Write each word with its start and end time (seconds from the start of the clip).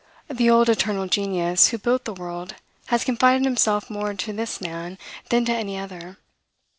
The 0.31 0.49
old 0.49 0.67
Eternal 0.67 1.05
Genius 1.05 1.67
who 1.67 1.77
built 1.77 2.05
the 2.05 2.13
world 2.13 2.55
has 2.87 3.03
confided 3.03 3.45
himself 3.45 3.87
more 3.87 4.15
to 4.15 4.33
this 4.33 4.59
man 4.59 4.97
than 5.29 5.45
to 5.45 5.51
any 5.53 5.77
other. 5.77 6.17